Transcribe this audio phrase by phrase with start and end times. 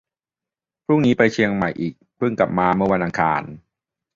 [0.85, 3.41] พรุ่งนี้ไปเชียงใหม่อีก เพิ่งกลับมาเมื่อวันอังคาร